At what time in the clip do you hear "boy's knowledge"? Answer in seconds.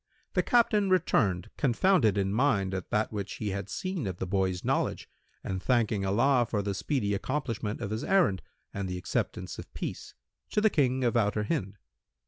4.25-5.07